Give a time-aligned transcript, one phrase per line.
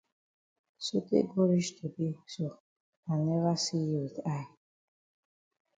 [0.85, 2.43] Sotay go reach today so
[3.07, 4.49] I never see yi with eye.